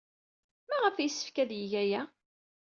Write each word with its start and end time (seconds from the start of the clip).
Maɣef 0.67 0.95
ay 0.97 1.03
yessefk 1.07 1.37
ad 1.43 1.51
yeg 1.59 1.73
aya? 1.83 2.01